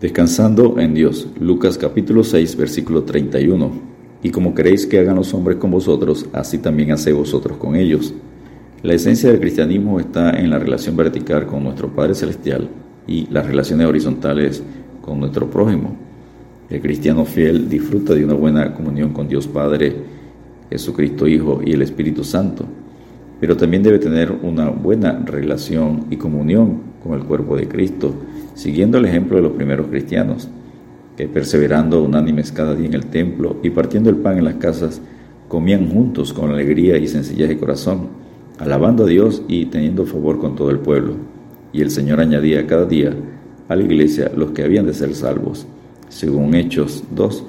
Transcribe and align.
Descansando 0.00 0.78
en 0.78 0.94
Dios. 0.94 1.26
Lucas 1.40 1.76
capítulo 1.76 2.22
6, 2.22 2.56
versículo 2.56 3.02
31. 3.02 3.72
Y 4.22 4.30
como 4.30 4.54
queréis 4.54 4.86
que 4.86 5.00
hagan 5.00 5.16
los 5.16 5.34
hombres 5.34 5.56
con 5.56 5.72
vosotros, 5.72 6.26
así 6.32 6.58
también 6.58 6.92
haced 6.92 7.12
vosotros 7.12 7.56
con 7.56 7.74
ellos. 7.74 8.14
La 8.84 8.94
esencia 8.94 9.28
del 9.28 9.40
cristianismo 9.40 9.98
está 9.98 10.38
en 10.38 10.50
la 10.50 10.60
relación 10.60 10.96
vertical 10.96 11.46
con 11.46 11.64
nuestro 11.64 11.88
Padre 11.88 12.14
Celestial 12.14 12.68
y 13.08 13.26
las 13.32 13.44
relaciones 13.44 13.88
horizontales 13.88 14.62
con 15.02 15.18
nuestro 15.18 15.50
prójimo. 15.50 15.96
El 16.70 16.80
cristiano 16.80 17.24
fiel 17.24 17.68
disfruta 17.68 18.14
de 18.14 18.24
una 18.24 18.34
buena 18.34 18.72
comunión 18.74 19.12
con 19.12 19.26
Dios 19.26 19.48
Padre, 19.48 19.96
Jesucristo 20.70 21.26
Hijo 21.26 21.60
y 21.66 21.72
el 21.72 21.82
Espíritu 21.82 22.22
Santo, 22.22 22.66
pero 23.40 23.56
también 23.56 23.82
debe 23.82 23.98
tener 23.98 24.30
una 24.30 24.68
buena 24.70 25.20
relación 25.24 26.06
y 26.08 26.16
comunión 26.18 26.82
con 27.08 27.18
el 27.18 27.26
cuerpo 27.26 27.56
de 27.56 27.66
Cristo, 27.66 28.14
siguiendo 28.54 28.98
el 28.98 29.06
ejemplo 29.06 29.36
de 29.36 29.42
los 29.42 29.52
primeros 29.52 29.86
cristianos, 29.88 30.48
que 31.16 31.26
perseverando 31.26 32.02
unánimes 32.02 32.52
cada 32.52 32.74
día 32.74 32.86
en 32.86 32.94
el 32.94 33.06
templo 33.06 33.56
y 33.62 33.70
partiendo 33.70 34.10
el 34.10 34.16
pan 34.16 34.38
en 34.38 34.44
las 34.44 34.56
casas, 34.56 35.00
comían 35.48 35.90
juntos 35.90 36.32
con 36.32 36.50
alegría 36.50 36.98
y 36.98 37.08
sencillez 37.08 37.48
de 37.48 37.58
corazón, 37.58 38.08
alabando 38.58 39.04
a 39.04 39.06
Dios 39.06 39.42
y 39.48 39.66
teniendo 39.66 40.04
favor 40.04 40.38
con 40.38 40.54
todo 40.54 40.70
el 40.70 40.78
pueblo. 40.78 41.14
Y 41.72 41.80
el 41.80 41.90
Señor 41.90 42.20
añadía 42.20 42.66
cada 42.66 42.84
día 42.84 43.14
a 43.68 43.74
la 43.74 43.82
iglesia 43.82 44.30
los 44.36 44.50
que 44.52 44.62
habían 44.62 44.86
de 44.86 44.94
ser 44.94 45.14
salvos, 45.14 45.66
según 46.08 46.54
Hechos 46.54 47.04
2, 47.10 47.44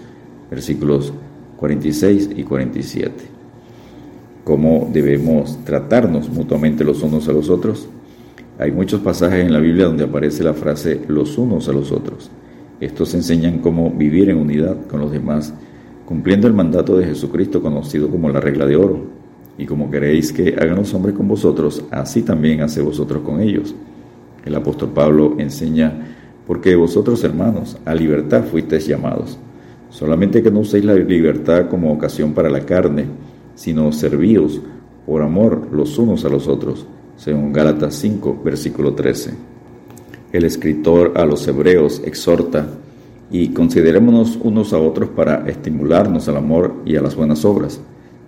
versículos 0.50 1.14
46 1.58 2.30
y 2.36 2.44
47. 2.44 3.14
¿Cómo 4.46 4.90
debemos 4.92 5.64
tratarnos 5.66 6.30
mutuamente 6.30 6.84
los 6.84 7.04
unos 7.04 7.28
a 7.28 7.34
los 7.34 7.50
otros? 7.50 7.88
Hay 8.60 8.74
muchos 8.74 9.00
pasajes 9.00 9.46
en 9.46 9.54
la 9.54 9.60
Biblia 9.60 9.86
donde 9.86 10.04
aparece 10.04 10.44
la 10.44 10.54
frase 10.54 11.00
los 11.08 11.38
unos 11.38 11.70
a 11.70 11.72
los 11.72 11.94
otros. 11.94 12.30
Estos 12.82 13.14
enseñan 13.14 13.60
cómo 13.60 13.90
vivir 13.90 14.30
en 14.30 14.36
unidad 14.36 14.76
con 14.88 15.00
los 15.00 15.14
demás, 15.14 15.54
cumpliendo 16.06 16.46
el 16.46 16.54
mandato 16.54 16.98
de 16.98 17.06
Jesucristo 17.06 17.62
conocido 17.62 18.10
como 18.10 18.28
la 18.28 18.42
regla 18.42 18.66
de 18.66 18.76
oro. 18.76 19.00
Y 19.58 19.66
como 19.66 19.90
queréis 19.90 20.34
que 20.34 20.58
hagan 20.60 20.76
los 20.76 20.94
hombres 20.94 21.16
con 21.16 21.30
vosotros, 21.30 21.86
así 21.90 22.22
también 22.22 22.60
hace 22.60 22.82
vosotros 22.82 23.24
con 23.24 23.40
ellos. 23.40 23.74
El 24.44 24.54
apóstol 24.56 24.90
Pablo 24.94 25.36
enseña, 25.38 25.94
porque 26.46 26.76
vosotros 26.76 27.24
hermanos, 27.24 27.78
a 27.86 27.96
libertad 27.96 28.44
fuisteis 28.44 28.86
llamados. 28.86 29.40
Solamente 29.90 30.44
que 30.44 30.52
no 30.52 30.60
uséis 30.60 30.84
la 30.84 30.96
libertad 30.96 31.70
como 31.70 31.94
ocasión 31.94 32.34
para 32.34 32.50
la 32.50 32.66
carne, 32.66 33.06
sino 33.56 33.94
servíos 33.94 34.60
por 35.06 35.22
amor 35.22 35.70
los 35.72 35.98
unos 35.98 36.26
a 36.26 36.30
los 36.30 36.50
otros 36.50 36.86
según 37.20 37.52
Gálatas 37.52 37.96
5, 37.96 38.42
versículo 38.46 38.94
13. 38.94 39.32
El 40.32 40.46
escritor 40.46 41.14
a 41.18 41.26
los 41.26 41.46
hebreos 41.50 42.02
exhorta 42.06 42.66
y 43.30 43.50
considerémonos 43.50 44.40
unos 44.42 44.72
a 44.72 44.78
otros 44.78 45.10
para 45.10 45.46
estimularnos 45.50 46.30
al 46.30 46.38
amor 46.38 46.76
y 46.86 46.96
a 46.96 47.02
las 47.02 47.16
buenas 47.16 47.44
obras, 47.44 47.82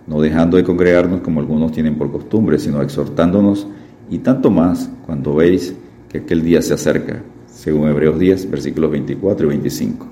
no 0.06 0.20
dejando 0.20 0.58
de 0.58 0.64
congregarnos 0.64 1.22
como 1.22 1.40
algunos 1.40 1.72
tienen 1.72 1.96
por 1.96 2.12
costumbre, 2.12 2.58
sino 2.58 2.82
exhortándonos 2.82 3.66
y 4.10 4.18
tanto 4.18 4.50
más 4.50 4.90
cuando 5.06 5.34
veis 5.34 5.74
que 6.10 6.18
aquel 6.18 6.42
día 6.42 6.60
se 6.60 6.74
acerca, 6.74 7.22
según 7.46 7.88
Hebreos 7.88 8.18
10, 8.18 8.50
versículos 8.50 8.90
24 8.90 9.46
y 9.46 9.48
25. 9.48 10.06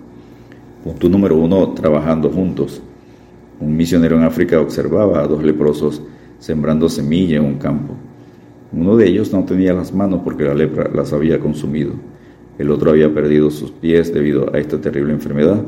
Punto 0.84 1.08
número 1.10 1.36
uno, 1.36 1.74
trabajando 1.74 2.30
juntos. 2.30 2.80
Un 3.60 3.76
misionero 3.76 4.16
en 4.16 4.22
África 4.22 4.58
observaba 4.58 5.20
a 5.20 5.26
dos 5.26 5.44
leprosos 5.44 6.00
sembrando 6.38 6.88
semilla 6.88 7.36
en 7.36 7.44
un 7.44 7.58
campo. 7.58 7.94
Uno 8.72 8.96
de 8.96 9.08
ellos 9.08 9.32
no 9.32 9.44
tenía 9.44 9.72
las 9.72 9.92
manos 9.92 10.20
porque 10.24 10.44
la 10.44 10.54
lepra 10.54 10.90
las 10.94 11.12
había 11.12 11.40
consumido. 11.40 11.92
El 12.58 12.70
otro 12.70 12.90
había 12.90 13.12
perdido 13.12 13.50
sus 13.50 13.70
pies 13.70 14.12
debido 14.12 14.54
a 14.54 14.58
esta 14.58 14.80
terrible 14.80 15.12
enfermedad. 15.12 15.62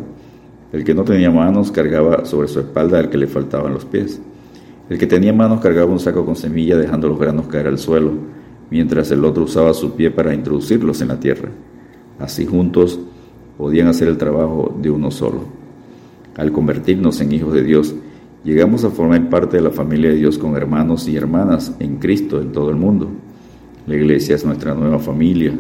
El 0.73 0.85
que 0.85 0.95
no 0.95 1.05
tenía 1.05 1.31
manos 1.31 1.73
cargaba 1.73 2.25
sobre 2.25 2.49
su 2.49 2.61
espalda 2.61 2.99
al 2.99 3.11
que 3.11 3.19
le 3.19 3.27
faltaban 3.27 3.75
los 3.75 3.85
pies. 3.85 4.21
El 4.89 4.99
que 4.99 5.07
tenía 5.07 5.33
manos 5.33 5.61
cargaba 5.61 5.91
un 5.91 5.99
saco 5.99 6.25
con 6.25 6.37
semilla 6.37 6.77
dejando 6.77 7.09
los 7.09 7.19
granos 7.19 7.47
caer 7.47 7.67
al 7.67 7.79
suelo, 7.79 8.13
mientras 8.71 9.11
el 9.11 9.25
otro 9.25 9.45
usaba 9.45 9.75
su 9.75 9.95
pie 9.95 10.11
para 10.11 10.35
introducirlos 10.35 11.01
en 11.01 11.09
la 11.09 11.19
tierra. 11.19 11.49
Así 12.19 12.47
juntos 12.47 13.01
podían 13.59 13.89
hacer 13.89 14.09
el 14.09 14.19
trabajo 14.19 14.77
de 14.81 14.91
uno 14.91 15.11
solo. 15.11 15.45
Al 16.37 16.53
convertirnos 16.53 17.21
en 17.21 17.33
hijos 17.33 17.53
de 17.53 17.63
Dios, 17.63 17.95
Llegamos 18.45 18.83
a 18.83 18.91
formar 18.91 19.31
parte 19.31 19.57
de 19.57 19.63
la 19.63 19.71
familia 19.71 20.11
de 20.11 20.17
Dios 20.17 20.37
con 20.37 20.57
hermanos 20.57 21.07
y 21.07 21.17
hermanas 21.17 21.77
en 21.79 21.99
Cristo 21.99 22.41
en 22.41 22.51
todo 22.51 22.71
el 22.71 22.77
mundo. 22.77 23.09
La 23.87 23.95
iglesia 23.95 24.35
es 24.35 24.45
nuestra 24.45 24.75
nueva 24.75 24.99
familia, 24.99 25.53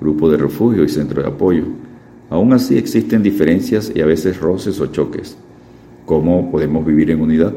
grupo 0.00 0.30
de 0.30 0.38
refugio 0.38 0.82
y 0.82 0.88
centro 0.88 1.20
de 1.22 1.28
apoyo. 1.28 1.64
Aún 2.30 2.54
así 2.54 2.78
existen 2.78 3.22
diferencias 3.22 3.92
y 3.94 4.00
a 4.00 4.06
veces 4.06 4.40
roces 4.40 4.80
o 4.80 4.86
choques. 4.86 5.36
¿Cómo 6.06 6.50
podemos 6.50 6.86
vivir 6.86 7.10
en 7.10 7.20
unidad? 7.20 7.52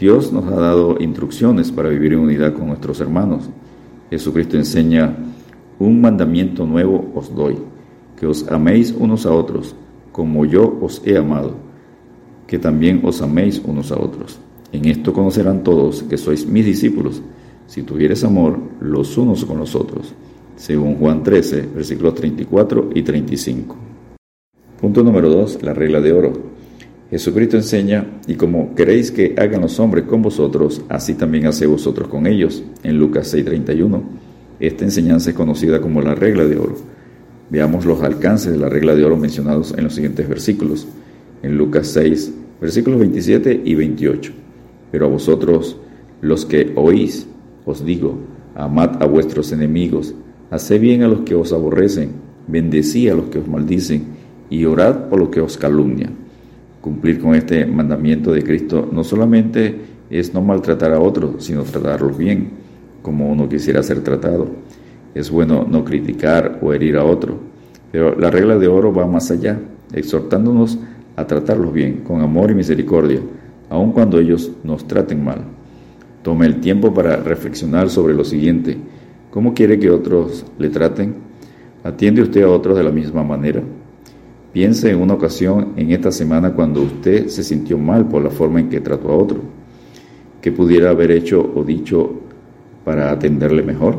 Dios 0.00 0.32
nos 0.32 0.46
ha 0.46 0.56
dado 0.56 0.96
instrucciones 0.98 1.70
para 1.70 1.90
vivir 1.90 2.14
en 2.14 2.20
unidad 2.20 2.54
con 2.54 2.68
nuestros 2.68 3.02
hermanos. 3.02 3.50
Jesucristo 4.08 4.56
enseña, 4.56 5.14
un 5.78 6.00
mandamiento 6.00 6.64
nuevo 6.64 7.12
os 7.14 7.34
doy, 7.34 7.58
que 8.18 8.26
os 8.26 8.48
améis 8.48 8.94
unos 8.98 9.26
a 9.26 9.32
otros, 9.32 9.76
como 10.10 10.46
yo 10.46 10.78
os 10.80 11.02
he 11.04 11.18
amado 11.18 11.63
que 12.46 12.58
también 12.58 13.00
os 13.04 13.22
améis 13.22 13.60
unos 13.64 13.92
a 13.92 14.00
otros. 14.00 14.38
En 14.72 14.86
esto 14.86 15.12
conocerán 15.12 15.62
todos 15.62 16.02
que 16.02 16.18
sois 16.18 16.46
mis 16.46 16.64
discípulos, 16.64 17.22
si 17.66 17.82
tuvieres 17.82 18.24
amor 18.24 18.58
los 18.80 19.16
unos 19.16 19.44
con 19.44 19.58
los 19.58 19.74
otros. 19.74 20.12
Según 20.56 20.96
Juan 20.96 21.22
13, 21.22 21.68
versículos 21.74 22.14
34 22.14 22.90
y 22.94 23.02
35. 23.02 23.76
Punto 24.80 25.02
número 25.02 25.30
2. 25.30 25.62
La 25.62 25.74
regla 25.74 26.00
de 26.00 26.12
oro. 26.12 26.32
Jesucristo 27.10 27.56
enseña, 27.56 28.20
y 28.26 28.34
como 28.34 28.74
queréis 28.74 29.10
que 29.10 29.34
hagan 29.38 29.60
los 29.60 29.78
hombres 29.78 30.04
con 30.04 30.22
vosotros, 30.22 30.82
así 30.88 31.14
también 31.14 31.46
hace 31.46 31.66
vosotros 31.66 32.08
con 32.08 32.26
ellos, 32.26 32.62
en 32.82 32.98
Lucas 32.98 33.32
6:31. 33.32 34.02
Esta 34.60 34.84
enseñanza 34.84 35.30
es 35.30 35.36
conocida 35.36 35.80
como 35.80 36.02
la 36.02 36.14
regla 36.14 36.44
de 36.44 36.56
oro. 36.56 36.76
Veamos 37.50 37.84
los 37.84 38.02
alcances 38.02 38.52
de 38.52 38.58
la 38.58 38.68
regla 38.68 38.94
de 38.94 39.04
oro 39.04 39.16
mencionados 39.16 39.74
en 39.76 39.84
los 39.84 39.94
siguientes 39.94 40.28
versículos 40.28 40.86
en 41.44 41.58
Lucas 41.58 41.88
6, 41.88 42.32
versículos 42.58 43.00
27 43.00 43.60
y 43.64 43.74
28. 43.74 44.32
Pero 44.90 45.06
a 45.06 45.08
vosotros, 45.10 45.76
los 46.22 46.46
que 46.46 46.72
oís, 46.74 47.26
os 47.66 47.84
digo, 47.84 48.18
amad 48.54 49.02
a 49.02 49.06
vuestros 49.06 49.52
enemigos, 49.52 50.14
haced 50.50 50.80
bien 50.80 51.02
a 51.02 51.08
los 51.08 51.20
que 51.20 51.34
os 51.34 51.52
aborrecen, 51.52 52.12
bendecí 52.48 53.10
a 53.10 53.14
los 53.14 53.26
que 53.26 53.40
os 53.40 53.46
maldicen, 53.46 54.04
y 54.48 54.64
orad 54.64 55.08
por 55.10 55.18
los 55.18 55.28
que 55.28 55.42
os 55.42 55.58
calumnian. 55.58 56.14
Cumplir 56.80 57.20
con 57.20 57.34
este 57.34 57.66
mandamiento 57.66 58.32
de 58.32 58.42
Cristo 58.42 58.88
no 58.90 59.04
solamente 59.04 59.76
es 60.08 60.32
no 60.32 60.40
maltratar 60.40 60.94
a 60.94 61.00
otros, 61.00 61.44
sino 61.44 61.62
tratarlos 61.62 62.16
bien, 62.16 62.50
como 63.02 63.30
uno 63.30 63.50
quisiera 63.50 63.82
ser 63.82 64.00
tratado. 64.00 64.48
Es 65.14 65.30
bueno 65.30 65.66
no 65.70 65.84
criticar 65.84 66.58
o 66.62 66.72
herir 66.72 66.96
a 66.96 67.04
otro, 67.04 67.38
pero 67.92 68.18
la 68.18 68.30
regla 68.30 68.56
de 68.56 68.68
oro 68.68 68.94
va 68.94 69.06
más 69.06 69.30
allá, 69.30 69.58
exhortándonos 69.92 70.78
a 71.16 71.26
tratarlos 71.26 71.72
bien, 71.72 72.02
con 72.04 72.20
amor 72.20 72.50
y 72.50 72.54
misericordia, 72.54 73.20
aun 73.70 73.92
cuando 73.92 74.18
ellos 74.18 74.50
nos 74.62 74.86
traten 74.86 75.24
mal. 75.24 75.44
Tome 76.22 76.46
el 76.46 76.60
tiempo 76.60 76.92
para 76.92 77.16
reflexionar 77.16 77.90
sobre 77.90 78.14
lo 78.14 78.24
siguiente. 78.24 78.76
¿Cómo 79.30 79.52
quiere 79.52 79.78
que 79.78 79.90
otros 79.90 80.44
le 80.58 80.70
traten? 80.70 81.14
¿Atiende 81.82 82.22
usted 82.22 82.42
a 82.42 82.48
otros 82.48 82.76
de 82.76 82.82
la 82.82 82.90
misma 82.90 83.22
manera? 83.22 83.62
Piense 84.52 84.90
en 84.90 85.00
una 85.00 85.14
ocasión 85.14 85.72
en 85.76 85.90
esta 85.90 86.12
semana 86.12 86.54
cuando 86.54 86.80
usted 86.82 87.26
se 87.26 87.42
sintió 87.42 87.76
mal 87.76 88.08
por 88.08 88.22
la 88.22 88.30
forma 88.30 88.60
en 88.60 88.68
que 88.68 88.80
trató 88.80 89.10
a 89.10 89.16
otro. 89.16 89.40
¿Qué 90.40 90.52
pudiera 90.52 90.90
haber 90.90 91.10
hecho 91.10 91.52
o 91.54 91.64
dicho 91.64 92.20
para 92.84 93.10
atenderle 93.10 93.62
mejor? 93.62 93.98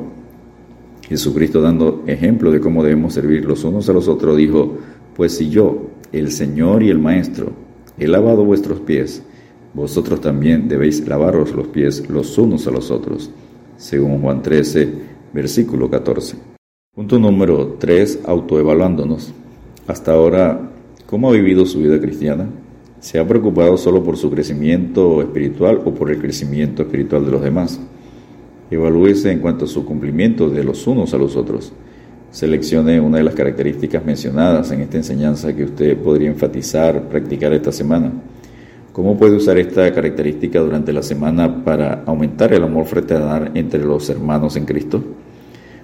Jesucristo 1.10 1.62
dando 1.62 2.04
ejemplo 2.08 2.52
de 2.52 2.60
cómo 2.60 2.84
debemos 2.84 3.14
servir 3.14 3.46
los 3.46 3.64
unos 3.64 3.88
a 3.90 3.94
los 3.94 4.08
otros, 4.08 4.38
dijo, 4.38 4.78
pues 5.16 5.38
si 5.38 5.50
yo, 5.50 5.88
el 6.12 6.32
Señor 6.32 6.84
y 6.84 6.90
el 6.90 7.00
Maestro, 7.00 7.54
he 7.98 8.08
lavado 8.08 8.44
vuestros 8.44 8.82
pies, 8.82 9.24
vosotros 9.74 10.20
también 10.22 10.68
debéis 10.68 11.08
lavaros 11.08 11.54
los 11.54 11.68
pies 11.68 12.10
los 12.10 12.38
unos 12.38 12.68
a 12.68 12.72
los 12.72 12.92
otros, 12.92 13.30
según 13.78 14.22
Juan 14.22 14.42
13, 14.42 14.90
versículo 15.34 15.90
14. 15.90 16.38
Punto 16.94 17.20
número 17.20 17.76
3, 17.80 18.22
autoevaluándonos. 18.26 19.34
Hasta 19.88 20.14
ahora, 20.14 20.72
¿cómo 21.06 21.30
ha 21.30 21.34
vivido 21.34 21.66
su 21.66 21.80
vida 21.80 22.00
cristiana? 22.00 22.48
¿Se 23.00 23.20
ha 23.20 23.28
preocupado 23.28 23.78
solo 23.78 24.04
por 24.04 24.18
su 24.18 24.32
crecimiento 24.32 25.22
espiritual 25.22 25.82
o 25.86 25.94
por 25.94 26.12
el 26.12 26.20
crecimiento 26.20 26.84
espiritual 26.84 27.26
de 27.26 27.32
los 27.32 27.42
demás? 27.42 27.80
Evalúese 28.72 29.32
en 29.32 29.40
cuanto 29.40 29.66
a 29.66 29.68
su 29.68 29.86
cumplimiento 29.86 30.50
de 30.50 30.64
los 30.64 30.88
unos 30.88 31.14
a 31.14 31.18
los 31.18 31.36
otros 31.36 31.72
seleccione 32.36 33.00
una 33.00 33.20
de 33.20 33.24
las 33.24 33.34
características 33.34 34.04
mencionadas 34.04 34.70
en 34.72 34.82
esta 34.82 34.98
enseñanza 34.98 35.56
que 35.56 35.64
usted 35.64 35.98
podría 35.98 36.28
enfatizar, 36.28 37.08
practicar 37.08 37.54
esta 37.54 37.72
semana. 37.72 38.12
¿Cómo 38.92 39.18
puede 39.18 39.38
usar 39.38 39.58
esta 39.58 39.90
característica 39.94 40.60
durante 40.60 40.92
la 40.92 41.02
semana 41.02 41.64
para 41.64 42.04
aumentar 42.06 42.54
el 42.54 42.62
amor 42.62 42.88
fraternal 42.88 43.52
entre 43.54 43.86
los 43.86 44.10
hermanos 44.10 44.58
en 44.58 44.66
Cristo? 44.66 45.02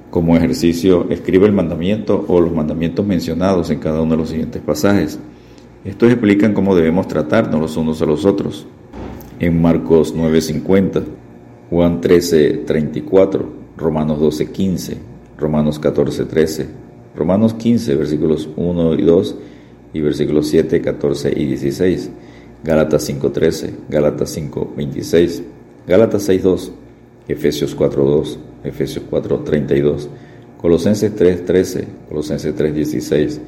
Como 0.09 0.36
ejercicio, 0.36 1.07
escribe 1.09 1.45
el 1.45 1.53
mandamiento 1.53 2.25
o 2.27 2.42
los 2.42 2.53
mandamientos 2.53 3.06
mencionados 3.06 3.69
en 3.69 3.80
cada 3.80 4.01
uno 4.01 4.12
de 4.12 4.18
los 4.18 4.30
siguientes 4.30 4.62
pasajes. 4.62 5.18
Estos 5.86 6.12
explican 6.12 6.53
cómo 6.53 6.75
debemos 6.75 7.07
tratarnos 7.07 7.62
los 7.62 7.77
unos 7.77 8.01
a 8.01 8.06
los 8.06 8.25
otros. 8.25 8.68
En 9.39 9.62
Marcos 9.62 10.13
9:50, 10.13 11.01
Juan 11.69 12.01
13:34, 12.01 13.45
Romanos 13.77 14.19
12:15, 14.19 15.11
Romanos 15.41 15.81
14:13, 15.81 16.67
Romanos 17.15 17.55
15, 17.55 17.95
versículos 17.95 18.47
1 18.55 18.93
y 18.93 19.01
2 19.01 19.35
y 19.93 20.01
versículos 20.01 20.47
7, 20.47 20.81
14 20.81 21.33
y 21.35 21.45
16, 21.47 22.11
Gálatas 22.63 23.09
5:13, 23.09 23.71
Gálatas 23.89 24.38
5:26, 24.38 25.41
Gálatas 25.88 26.29
6:2, 26.29 26.71
Efesios 27.27 27.75
4:2, 27.75 28.38
Efesios 28.63 29.03
4:32, 29.09 30.07
Colosenses 30.61 31.15
3:13, 31.15 31.88
Colosenses 32.07 32.55
3:16, 32.55 33.41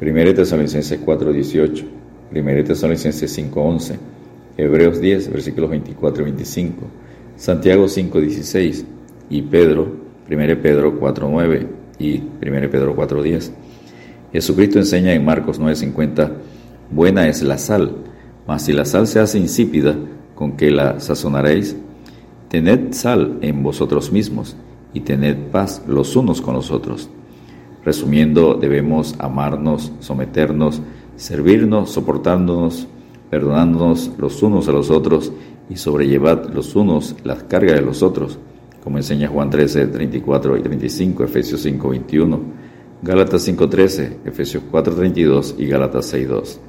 1 0.00 0.34
Tesalonicenses 0.34 1.00
4:18, 1.04 1.84
1 2.32 2.64
Tesalonicenses 2.64 3.36
5:11, 3.36 3.98
Hebreos 4.56 5.00
10, 5.00 5.32
versículos 5.32 5.70
24 5.70 6.22
y 6.22 6.24
25, 6.26 6.76
Santiago 7.36 7.88
5:16 7.88 8.84
y 9.28 9.42
Pedro, 9.42 9.99
1 10.30 10.62
Pedro 10.62 10.98
4:9 11.00 11.66
y 11.98 12.22
1 12.40 12.70
Pedro 12.70 12.94
4:10. 12.94 13.52
Jesucristo 14.32 14.78
enseña 14.78 15.12
en 15.12 15.24
Marcos 15.24 15.58
9:50, 15.58 16.30
buena 16.90 17.26
es 17.26 17.42
la 17.42 17.58
sal, 17.58 17.96
mas 18.46 18.62
si 18.62 18.72
la 18.72 18.84
sal 18.84 19.08
se 19.08 19.18
hace 19.18 19.38
insípida, 19.38 19.96
¿con 20.36 20.52
qué 20.52 20.70
la 20.70 21.00
sazonaréis? 21.00 21.76
Tened 22.48 22.92
sal 22.92 23.38
en 23.42 23.62
vosotros 23.62 24.12
mismos 24.12 24.56
y 24.94 25.00
tened 25.00 25.36
paz 25.50 25.82
los 25.86 26.14
unos 26.14 26.40
con 26.40 26.54
los 26.54 26.70
otros. 26.70 27.10
Resumiendo, 27.84 28.54
debemos 28.54 29.16
amarnos, 29.18 29.92
someternos, 30.00 30.80
servirnos, 31.16 31.90
soportándonos, 31.90 32.86
perdonándonos 33.30 34.12
los 34.18 34.42
unos 34.42 34.68
a 34.68 34.72
los 34.72 34.90
otros 34.90 35.32
y 35.68 35.76
sobrellevad 35.76 36.52
los 36.52 36.76
unos 36.76 37.16
las 37.24 37.42
cargas 37.44 37.76
de 37.76 37.82
los 37.82 38.02
otros, 38.02 38.38
como 38.82 38.96
enseña 38.96 39.28
Juan 39.28 39.50
13, 39.50 39.86
34 39.86 40.56
y 40.56 40.60
35, 40.62 41.24
Efesios 41.24 41.60
5, 41.62 41.88
21, 41.88 42.40
Gálatas 43.02 43.42
5, 43.42 43.68
13, 43.68 44.16
Efesios 44.24 44.62
4, 44.70 44.94
32 44.94 45.54
y 45.58 45.66
Gálatas 45.66 46.06
6, 46.06 46.28
2. 46.28 46.60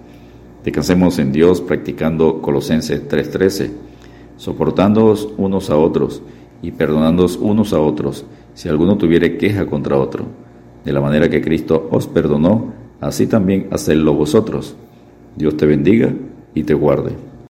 Descansemos 0.63 1.17
en 1.19 1.31
Dios 1.31 1.61
practicando 1.61 2.41
Colosenses 2.41 3.07
3, 3.07 3.31
13 3.31 3.71
soportándoos 4.41 5.29
unos 5.37 5.69
a 5.69 5.77
otros 5.77 6.23
y 6.63 6.71
perdonándoos 6.71 7.37
unos 7.37 7.73
a 7.73 7.79
otros, 7.79 8.25
si 8.55 8.69
alguno 8.69 8.97
tuviere 8.97 9.37
queja 9.37 9.67
contra 9.67 9.99
otro. 9.99 10.25
De 10.83 10.91
la 10.91 10.99
manera 10.99 11.29
que 11.29 11.41
Cristo 11.41 11.87
os 11.91 12.07
perdonó, 12.07 12.73
así 12.99 13.27
también 13.27 13.67
hacedlo 13.69 14.15
vosotros. 14.15 14.75
Dios 15.35 15.57
te 15.57 15.67
bendiga 15.67 16.11
y 16.55 16.63
te 16.63 16.73
guarde. 16.73 17.30